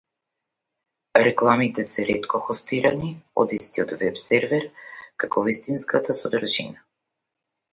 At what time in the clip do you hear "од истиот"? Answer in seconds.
3.43-3.93